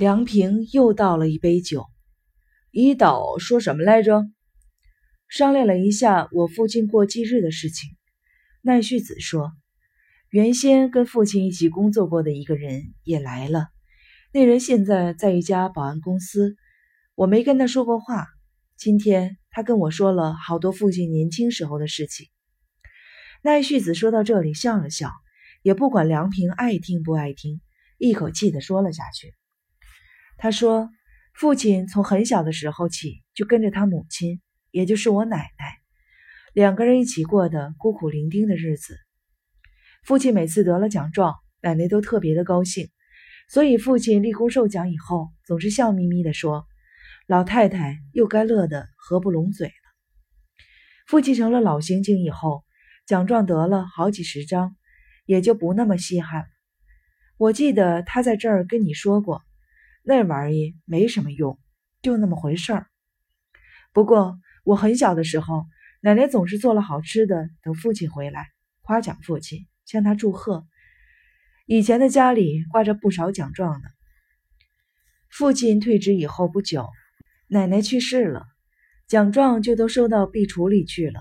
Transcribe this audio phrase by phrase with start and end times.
[0.00, 1.84] 梁平又倒了一杯酒。
[2.70, 4.24] 一岛说什么来着？
[5.28, 7.90] 商量了一下我父亲过忌日的事情。
[8.62, 9.52] 奈绪子说，
[10.30, 13.66] 原先跟父亲一起工作过的一个人也来了。
[14.32, 16.56] 那人现在在一家保安公司，
[17.14, 18.26] 我没跟他说过话。
[18.78, 22.26] 今天他跟我说了好多父亲年轻时候的事情。
[23.42, 25.10] 奈绪子说到这里笑了笑，
[25.60, 27.60] 也不管梁平爱听不爱听，
[27.98, 29.34] 一口气的说了下去。
[30.42, 30.88] 他说，
[31.34, 35.76] 父亲从很小的时候起就跟着他母亲，也就是我奶奶，
[36.54, 38.96] 两个人一起过的孤苦伶仃的日子。
[40.02, 42.88] 父亲每次得了奖状，奶奶都特别的高兴，
[43.50, 46.64] 所以父亲立功受奖以后，总是笑眯眯的说
[47.28, 49.74] ：“老太太又该乐得合不拢嘴了。”
[51.06, 52.64] 父亲成了老刑警以后，
[53.06, 54.74] 奖状得了好几十张，
[55.26, 56.48] 也就不那么稀罕了。
[57.36, 59.42] 我记得他在这儿跟你说过。
[60.10, 61.56] 那玩意没什么用，
[62.02, 62.88] 就那么回事儿。
[63.92, 65.66] 不过我很小的时候，
[66.00, 68.48] 奶奶总是做了好吃的，等父亲回来，
[68.80, 70.66] 夸奖父亲，向他祝贺。
[71.64, 73.88] 以前的家里挂着不少奖状呢。
[75.28, 76.88] 父亲退职以后不久，
[77.46, 78.46] 奶奶去世了，
[79.06, 81.20] 奖状就都收到壁橱里去了。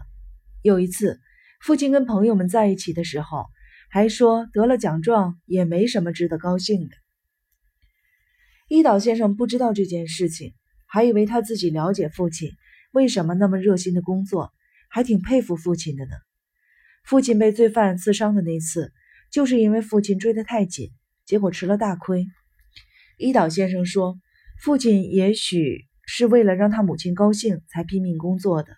[0.63, 1.19] 有一次，
[1.61, 3.45] 父亲跟朋友们在一起的时候，
[3.91, 6.95] 还说得了奖状也没什么值得高兴的。
[8.69, 10.53] 伊岛先生不知道这件事情，
[10.85, 12.51] 还以为他自己了解父亲
[12.91, 14.53] 为什么那么热心的工作，
[14.91, 16.11] 还挺佩服父亲的呢。
[17.03, 18.93] 父亲被罪犯刺伤的那次，
[19.31, 20.91] 就是因为父亲追得太紧，
[21.25, 22.27] 结果吃了大亏。
[23.17, 24.19] 伊岛先生说，
[24.61, 28.75] 父亲也许是为了让他母亲高兴才拼命工作的，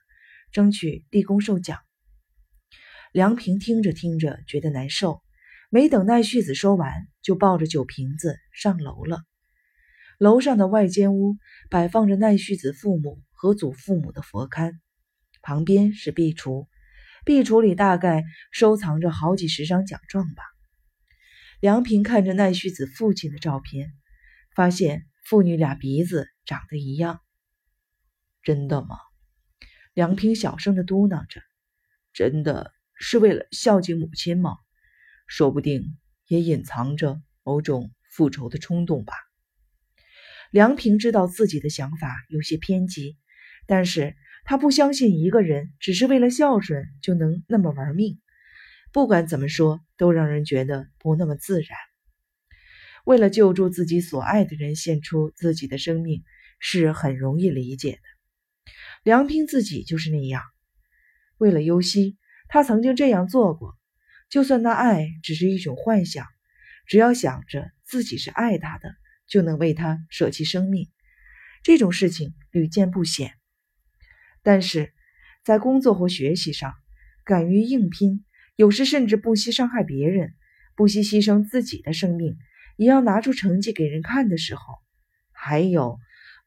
[0.53, 1.80] 争取立功受奖。
[3.11, 5.22] 梁平听着听着觉得难受，
[5.70, 9.20] 没等奈绪子说完，就抱着酒瓶子上楼了。
[10.22, 11.38] 楼上的外间屋
[11.72, 14.77] 摆放着奈绪子父母和祖父母的佛龛，
[15.41, 16.67] 旁边是壁橱，
[17.25, 20.43] 壁橱里大概收藏着好几十张奖状吧。
[21.59, 23.93] 梁平看着奈绪子父亲的照片，
[24.54, 27.20] 发现父女俩鼻子长得一样。
[28.43, 28.98] 真的吗？
[29.95, 31.42] 梁平小声的嘟囔着
[32.14, 34.55] ：“真的是为了孝敬母亲吗？
[35.26, 39.15] 说不定也隐藏着某种复仇的冲动吧。”
[40.52, 43.17] 梁平知道自己的想法有些偏激，
[43.67, 48.20] 但是他不相信一个人只是为了孝顺就能那么玩命。
[48.92, 51.78] 不管怎么说，都让人觉得不那么自然。
[53.06, 56.22] 为了救助自己所爱的人，献出自己的生命
[56.60, 58.72] 是很容易理解的。
[59.04, 60.44] 梁平自己就是那样，
[61.38, 62.18] 为了优希，
[62.50, 63.78] 他曾经这样做过。
[64.30, 66.28] 就算那爱只是一种幻想，
[66.88, 68.94] 只要想着自己是爱他的。
[69.31, 70.89] 就能为他舍弃生命，
[71.64, 73.31] 这种事情屡见不鲜。
[74.43, 74.92] 但是，
[75.45, 76.73] 在工作或学习上，
[77.23, 78.25] 敢于硬拼，
[78.58, 80.33] 有时甚至不惜伤害别人，
[80.75, 82.36] 不惜牺牲自己的生命，
[82.75, 84.61] 也要拿出成绩给人看的时候，
[85.31, 85.97] 还有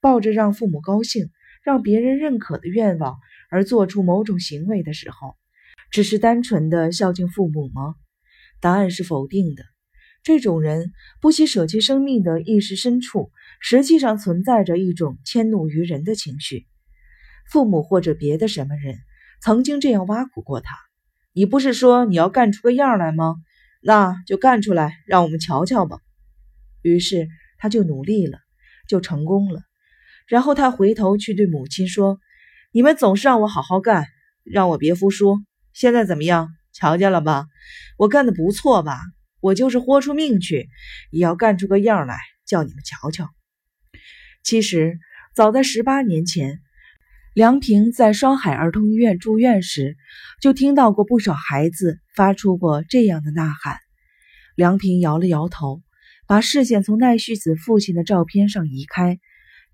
[0.02, 1.30] 抱着让父母高兴、
[1.62, 3.18] 让别人认可的愿望
[3.48, 5.38] 而做出某种行为的时候，
[5.90, 7.94] 只是单纯的孝敬父母吗？
[8.60, 9.73] 答案是否定的。
[10.24, 13.30] 这种人不惜舍弃生命的意识深处，
[13.60, 16.66] 实际上存在着一种迁怒于人的情绪。
[17.50, 18.96] 父母或者别的什么人
[19.42, 20.74] 曾经这样挖苦过他
[21.34, 23.36] ：“你不是说你要干出个样来吗？
[23.82, 25.98] 那就干出来，让我们瞧瞧吧。”
[26.80, 28.38] 于是他就努力了，
[28.88, 29.60] 就成功了。
[30.26, 32.18] 然后他回头去对母亲说
[32.72, 34.06] ：“你们总是让我好好干，
[34.42, 35.36] 让我别服输。
[35.74, 36.48] 现在怎么样？
[36.72, 37.44] 瞧见了吧？
[37.98, 38.98] 我干的不错吧？”
[39.44, 40.70] 我就是豁出命去，
[41.10, 42.16] 也要干出个样来，
[42.46, 43.28] 叫你们瞧瞧。
[44.42, 44.98] 其实，
[45.34, 46.60] 早在十八年前，
[47.34, 49.98] 梁平在双海儿童医院住院时，
[50.40, 53.76] 就听到过不少孩子发出过这样的呐喊。
[54.56, 55.82] 梁平摇了摇头，
[56.26, 59.20] 把视线从奈绪子父亲的照片上移开，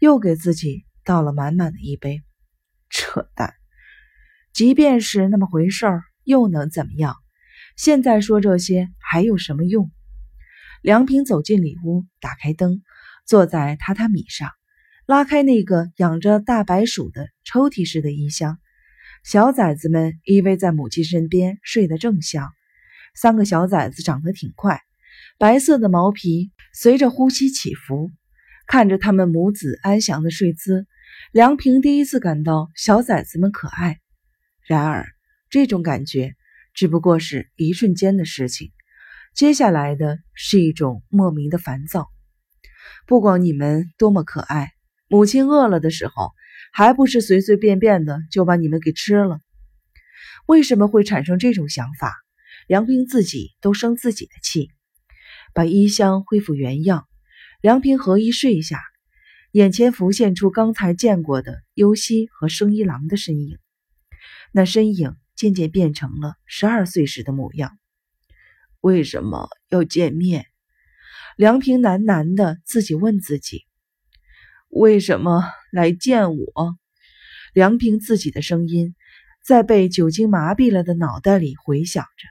[0.00, 2.23] 又给自己倒了满满的一杯。
[2.88, 3.55] 扯淡！
[4.52, 7.14] 即便是那么回事儿，又能怎么样？
[7.82, 9.91] 现在说这些还有什么用？
[10.82, 12.82] 梁平走进里屋，打开灯，
[13.25, 14.50] 坐在榻榻米上，
[15.06, 18.59] 拉开那个养着大白鼠的抽屉式的衣箱。
[19.25, 22.50] 小崽子们依偎在母亲身边，睡得正香。
[23.15, 24.83] 三个小崽子长得挺快，
[25.38, 28.11] 白色的毛皮随着呼吸起伏。
[28.67, 30.87] 看着他们母子安详的睡姿，
[31.33, 34.00] 梁平第一次感到小崽子们可爱。
[34.67, 35.06] 然而，
[35.49, 36.35] 这种感觉。
[36.75, 38.72] 只不过是一瞬间的事情，
[39.34, 42.08] 接下来的是一种莫名的烦躁。
[43.06, 44.72] 不光你们多么可爱，
[45.08, 46.32] 母亲饿了的时候，
[46.72, 49.40] 还不是随随便便的就把你们给吃了？
[50.46, 52.14] 为什么会产生这种想法？
[52.67, 54.70] 梁平自己都生自己的气。
[55.52, 57.06] 把衣箱恢复原样，
[57.61, 58.81] 梁平合衣睡下，
[59.50, 63.58] 眼前浮现出刚才见过的优希和生一郎的身影。
[64.52, 67.78] 那身影渐渐变成了十二岁时的模样。
[68.82, 70.44] 为什么要见面？
[71.34, 73.64] 梁平喃喃的自己问自己
[74.69, 75.42] ：“为什么
[75.72, 76.76] 来见我？”
[77.54, 78.94] 梁平自己的声音
[79.42, 82.28] 在被酒精麻痹了的脑袋里回响着，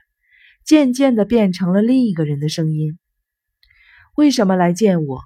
[0.64, 2.96] 渐渐的变成了另一个人的声音
[4.14, 5.24] ：“为什么来见我？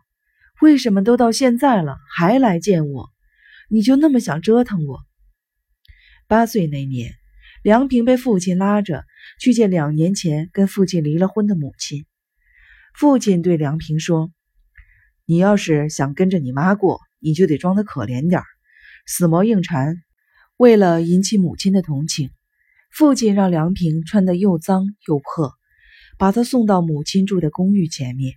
[0.62, 3.10] 为什么都到现在了还来见我？
[3.68, 5.00] 你就那么想折腾我？”
[6.26, 7.12] 八岁那年，
[7.64, 9.06] 梁平被父亲拉着
[9.40, 12.04] 去见两年前跟父亲离了婚的母亲。
[12.94, 14.30] 父亲对梁平说
[15.24, 18.42] ：“你要是想跟着你妈过，你就得装的可怜点
[19.06, 19.96] 死磨硬缠。”
[20.58, 22.28] 为了引起母亲的同情，
[22.92, 25.54] 父亲让梁平穿得又脏又破，
[26.18, 28.34] 把他送到母亲住的公寓前面，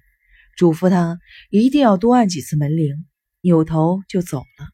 [0.55, 1.19] 嘱咐他
[1.49, 3.05] 一定要多按几次门铃，
[3.41, 4.69] 扭头就走了。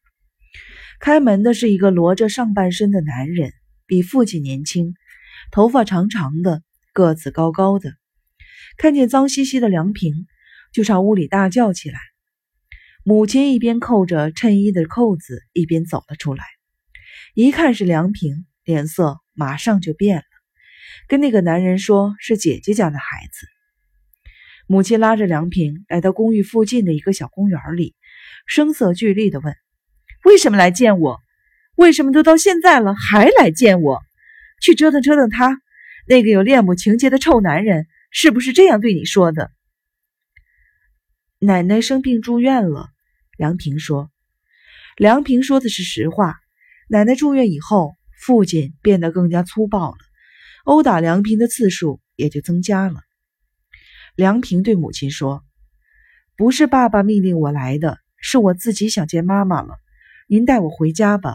[1.00, 3.52] 开门的是一个裸着上半身的男人，
[3.86, 4.94] 比父亲年轻，
[5.50, 7.94] 头发长长的，个子高高的。
[8.76, 10.26] 看见脏兮兮的梁平，
[10.72, 11.98] 就朝屋里大叫起来。
[13.04, 16.44] 母亲一边扣着衬衣的扣子，一边走了出来。
[17.34, 20.24] 一看是梁平，脸色马上就变了，
[21.06, 23.46] 跟那个男人说是姐姐家的孩子。
[24.66, 27.94] 母亲拉着梁平来到公寓附近的一个小公园里，
[28.46, 29.54] 声色俱厉地问
[30.24, 31.20] ：“为什么来见我？
[31.76, 34.00] 为什么都到现在了还来见我？
[34.60, 35.60] 去折腾折腾他，
[36.06, 37.86] 那个有恋母情节的臭男人！”
[38.16, 39.50] 是不是这样对你说的？
[41.40, 42.90] 奶奶生病住院了，
[43.36, 44.08] 梁平说。
[44.96, 46.36] 梁平说的是实话。
[46.88, 49.98] 奶奶住院以后，父亲变得更加粗暴了，
[50.64, 53.00] 殴打梁平的次数也就增加了。
[54.14, 55.42] 梁平对母亲说
[56.36, 59.74] ：“不是爸爸命令我来的，是我自己想见妈妈了。
[60.28, 61.34] 您带我回家吧。”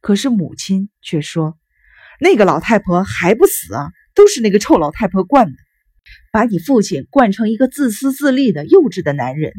[0.00, 1.58] 可是母亲却说
[2.20, 5.56] ：“那个老太婆还不死啊！”都是那个臭老太婆惯的，
[6.32, 9.52] 把你父亲惯成一个自私自利的幼稚的男人。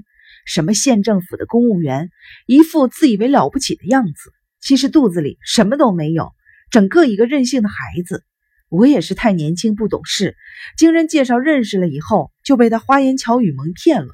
[0.46, 2.10] 什么县政府的公务员，
[2.48, 6.34] 一副自以为了不起的样子，其实肚子里什么都没有，
[6.70, 8.26] 整个一个任性的孩子。
[8.70, 10.36] 我也是太年轻不懂事，
[10.78, 14.14] 经人介绍认识了以后，就被他花言巧语蒙骗了。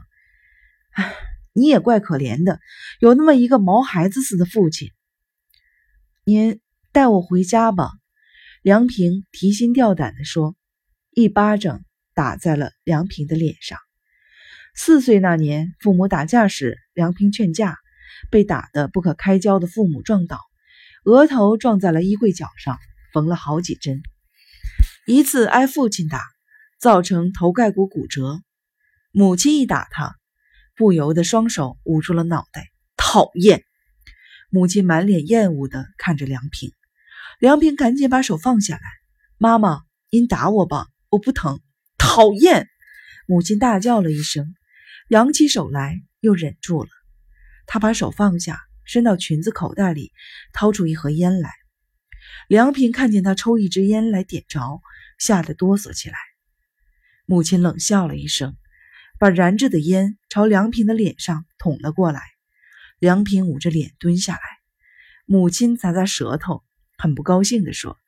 [0.91, 1.13] 唉，
[1.53, 2.59] 你也怪可怜的，
[2.99, 4.91] 有那么一个毛孩子似的父亲。
[6.29, 6.59] 您
[6.91, 7.89] 带我回家吧。
[8.61, 10.57] 梁平提心吊胆地说
[11.15, 13.79] ：“一巴掌打在了梁平的脸上。
[14.75, 17.77] 四岁那年，父母打架时，梁平劝架，
[18.29, 20.37] 被打得不可开交的父母撞倒，
[21.05, 22.77] 额头撞在了衣柜角上，
[23.13, 24.01] 缝了好几针。
[25.05, 26.21] 一次挨父亲打，
[26.77, 28.41] 造成头盖骨骨折。
[29.13, 30.17] 母亲一打他，
[30.75, 32.67] 不由得双手捂住了脑袋。
[32.97, 33.63] 讨厌！
[34.49, 36.71] 母亲满脸厌恶地看着梁平。”
[37.39, 38.81] 梁平赶紧把手放下来，
[39.37, 41.59] 妈妈，您打我吧，我不疼。
[41.97, 42.67] 讨厌！
[43.27, 44.55] 母亲大叫了一声，
[45.09, 46.89] 扬起手来，又忍住了。
[47.67, 50.11] 她把手放下，伸到裙子口袋里，
[50.51, 51.51] 掏出一盒烟来。
[52.47, 54.81] 梁平看见他抽一支烟来点着，
[55.19, 56.15] 吓得哆嗦起来。
[57.25, 58.55] 母亲冷笑了一声，
[59.19, 62.21] 把燃着的烟朝梁平的脸上捅了过来。
[62.99, 64.41] 梁平捂着脸蹲下来，
[65.25, 66.63] 母亲咂咂舌头。
[66.97, 67.99] 很不高兴地说：“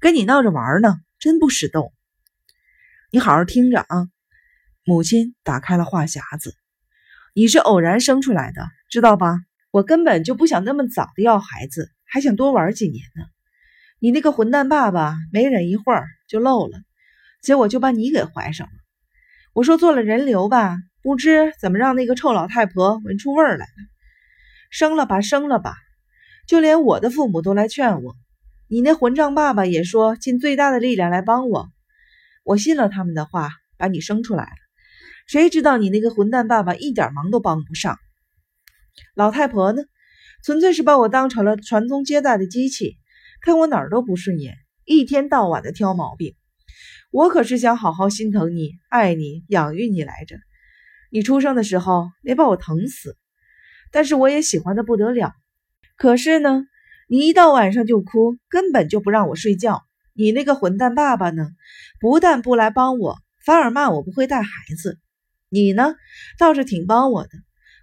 [0.00, 1.92] 跟你闹着玩呢，真不识逗。
[3.12, 4.08] 你好好听着啊。”
[4.84, 6.56] 母亲打开了话匣子
[7.34, 9.38] ：“你是偶然生出来的，知道吧？
[9.70, 13.22] 我根本就不想那么早的要孩子，还想多玩几年呢。
[14.00, 16.82] 你那个混蛋爸爸没忍一会儿就漏了，
[17.40, 18.72] 结果就把你给怀上了。
[19.52, 23.91] 我说做了人流吧，不知怎么让那个臭老太婆闻出味儿来了。
[24.72, 25.76] 生了吧，生了吧，
[26.48, 28.16] 就连我的父母都来劝我。”
[28.68, 31.68] 你那混账爸爸也说尽最大的力量来帮我，
[32.42, 34.56] 我信了他们的话，把你生出来了。
[35.26, 37.98] 谁知道你那个混蛋爸爸一点忙都帮不上。
[39.14, 39.82] 老太婆呢，
[40.42, 42.96] 纯粹是把我当成了传宗接代的机器，
[43.42, 46.34] 看我哪儿都不顺眼，一天到晚的挑毛病。
[47.10, 50.38] 我可是想好好心疼你、爱你、养育你来着。
[51.10, 53.18] 你出生的时候没把我疼死，
[53.92, 55.32] 但是我也喜欢的不得了。
[55.96, 56.64] 可是呢？
[57.08, 59.82] 你一到晚上就哭，根本就不让我睡觉。
[60.14, 61.50] 你那个混蛋爸爸呢？
[62.00, 64.98] 不但不来帮我，反而骂我不会带孩子。
[65.50, 65.94] 你呢，
[66.38, 67.30] 倒是挺帮我的，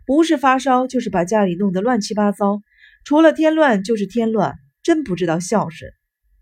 [0.07, 2.63] 不是发烧，就是把家里弄得乱七八糟，
[3.03, 5.91] 除了添乱就是添乱，真不知道孝顺。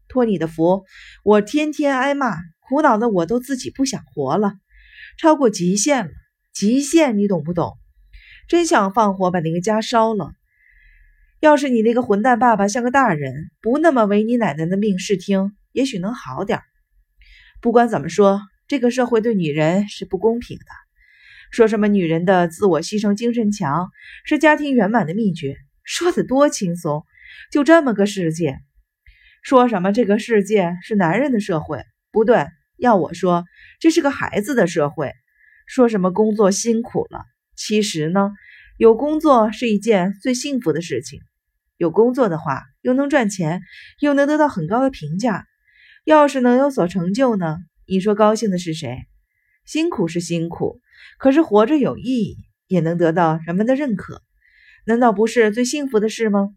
[0.07, 0.85] 托你的福，
[1.25, 4.53] 我天天挨骂，苦恼的我都自己不想活了，
[5.19, 6.11] 超过极限了。
[6.53, 7.77] 极限，你懂不懂？
[8.47, 10.31] 真想放火把那个家烧了。
[11.39, 16.61] 要是你那个混蛋爸爸像个大人，不那么违你奶奶的命试听，也许能好点。
[17.61, 20.65] 不管怎么说，这个社会对女人是不公平的。
[21.51, 23.89] 说什么女人的自我牺牲、精神强
[24.25, 27.03] 是家庭圆满的秘诀，说的多轻松。
[27.51, 28.57] 就这么个世界，
[29.43, 31.83] 说什么这个世界是男人的社会？
[32.11, 33.45] 不对，要我说，
[33.79, 35.13] 这是个孩子的社会。
[35.65, 37.25] 说什么工作辛苦了？
[37.57, 38.31] 其实呢，
[38.77, 41.19] 有工作是一件最幸福的事情。
[41.75, 43.61] 有工作的话，又能赚钱，
[43.99, 45.45] 又能得到很高的评价。
[46.05, 47.57] 要是能有所成就呢？
[47.87, 48.95] 你说高兴的是谁？
[49.65, 50.79] 辛苦是辛苦，
[51.17, 52.37] 可是活着有意义，
[52.67, 54.21] 也能得到人们的认可，
[54.85, 56.49] 难道不是最幸福的事吗？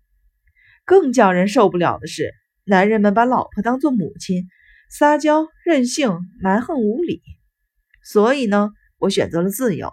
[0.84, 2.30] 更叫人受不了的是，
[2.64, 4.48] 男人们把老婆当做母亲，
[4.90, 7.22] 撒娇、任性、蛮横无理。
[8.04, 8.70] 所以呢？
[8.98, 9.90] 我选择了自由，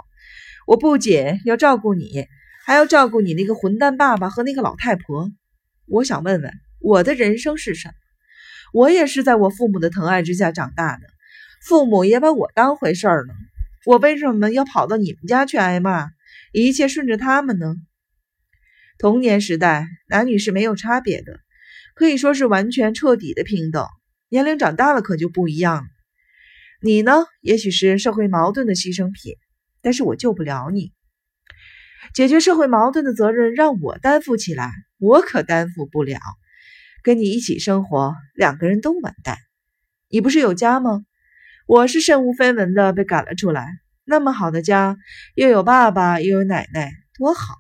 [0.67, 2.27] 我不仅要照顾你，
[2.65, 5.31] 还要照顾你那个混蛋爸爸和那个老太婆。
[5.86, 7.93] 我想问问，我的人生是什么？
[8.74, 11.07] 我也是在我父母的疼爱之下长大的，
[11.65, 13.33] 父母也把我当回事儿呢。
[13.86, 16.09] 我为什么要跑到你们家去挨骂？
[16.51, 17.75] 一切顺着他们呢？
[18.97, 21.39] 童年时代，男女是没有差别的，
[21.95, 23.88] 可以说是完全彻底的平等。
[24.27, 25.88] 年龄长大了，可就不一样了。
[26.81, 27.24] 你呢？
[27.39, 29.36] 也许是社会矛盾的牺牲品，
[29.88, 30.91] 但是我救不了你。
[32.13, 36.20] 解决社会矛盾的责任让我担负起来，我可担负不了。
[37.03, 39.38] 跟你一起生活，两个人都完蛋。
[40.10, 41.06] 你不是有家吗？
[41.67, 43.65] 我是身无分文的被赶了出来，
[44.03, 44.98] 那么好的家，
[45.36, 47.56] 又有爸爸又有奶奶，多好。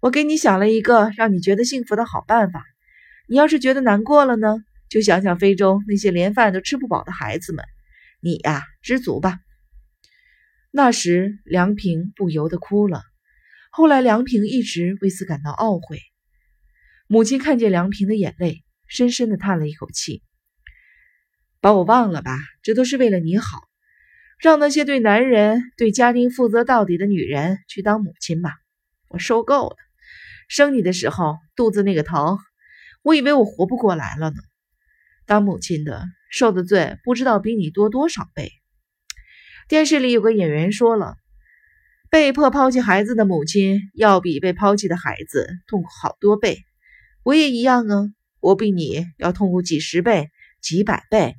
[0.00, 2.62] 我给你想了一个让你觉得幸福的好办法。
[3.26, 4.58] 你要是觉得难过了呢，
[4.90, 7.64] 就想想非洲那些连饭都吃不饱的孩子们。
[8.20, 9.38] 你呀，知足吧。
[10.78, 13.00] 那时，梁平不由得哭了。
[13.70, 15.98] 后来，梁平一直为此感到懊悔。
[17.06, 20.22] 母亲看见梁平的眼泪，深深的叹了一口气
[21.62, 23.62] ：“把我忘了吧，这都是为了你好。
[24.38, 28.52] 让那些对男人、对家庭负责到底的女人去当母亲吧。
[29.08, 29.76] 我受够了。
[30.46, 32.36] 生你的时候，肚子那个疼，
[33.00, 34.36] 我以为我活不过来了呢。
[35.24, 38.52] 当母亲的……”受的罪不知道比你多多少倍。
[39.68, 41.16] 电视里有个演员说了，
[42.10, 46.64] 被迫抛弃孩子的母亲要比被抛弃的孩子痛苦好多倍。
[47.22, 48.08] 我也一样啊，
[48.40, 50.30] 我比你要痛苦几十倍、
[50.60, 51.34] 几百倍。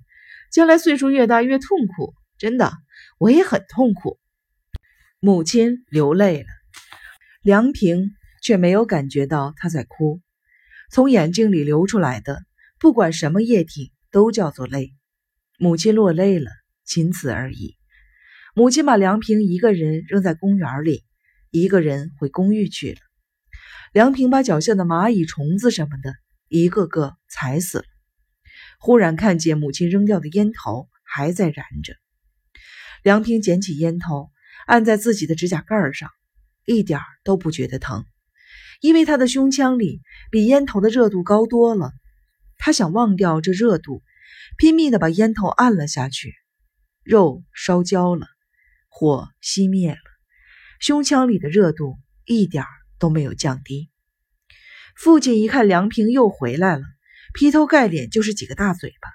[0.52, 2.74] 将来岁数越大越痛苦，真的，
[3.18, 4.20] 我也很痛苦。
[5.20, 6.48] 母亲流泪了，
[7.42, 10.22] 梁平却没有感觉到她在哭，
[10.92, 12.44] 从眼睛里流出来的，
[12.80, 13.94] 不管什么液体。
[14.10, 14.96] 都叫做泪，
[15.60, 16.50] 母亲落泪了，
[16.86, 17.76] 仅此而已。
[18.58, 21.04] 母亲把梁平一个人扔在公园里，
[21.52, 22.98] 一个人回公寓去了。
[23.94, 26.16] 梁平把脚下的蚂蚁、虫子什么的，
[26.48, 27.84] 一个个踩死了。
[28.80, 31.94] 忽然看见母亲扔掉的烟头还在燃着，
[33.04, 34.32] 梁平捡起烟头，
[34.66, 36.10] 按在自己的指甲盖上，
[36.66, 38.06] 一点都不觉得疼，
[38.82, 41.92] 因为他的胸腔里比烟头的热度高多了。
[42.58, 44.02] 他想忘掉这热度。
[44.58, 46.34] 拼命的把烟头按了下去，
[47.04, 48.26] 肉烧焦了，
[49.00, 50.00] 火熄灭了，
[50.80, 52.64] 胸腔里的热度一点
[52.98, 53.92] 都没有降低。
[54.96, 56.82] 父亲一看梁平又回来了，
[57.32, 59.10] 劈头盖脸就是几个大嘴巴。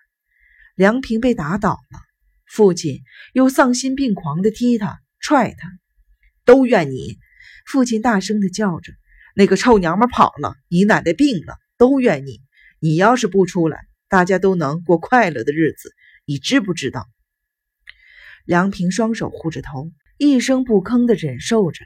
[0.76, 1.98] 梁平被打倒了，
[2.46, 5.68] 父亲又丧心病狂的踢他、踹他，
[6.44, 7.18] 都怨你！
[7.66, 8.92] 父亲大声的叫着
[9.34, 12.40] ：“那个臭娘们跑了，你奶奶病了，都怨你！
[12.78, 15.92] 你要是不出来。”大家都能过快乐的日子，
[16.24, 17.08] 你知不知道？
[18.44, 21.84] 梁平双手护着头，一声不吭地忍受着。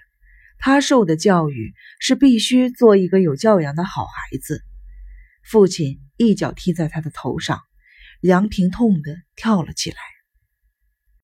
[0.59, 4.63] 他受的教育是必须做一个有教养的好孩子。
[5.45, 7.61] 父亲一脚踢在他的头上，
[8.21, 9.97] 梁平痛得跳了起来。